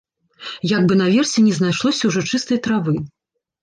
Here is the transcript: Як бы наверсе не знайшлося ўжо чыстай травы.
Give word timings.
Як 0.71 0.81
бы 0.87 0.93
наверсе 1.03 1.45
не 1.51 1.55
знайшлося 1.61 2.03
ўжо 2.15 2.27
чыстай 2.31 2.57
травы. 2.67 3.01